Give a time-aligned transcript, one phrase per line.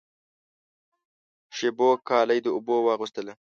[1.57, 3.33] شېبو کالی د اوبو واغوستله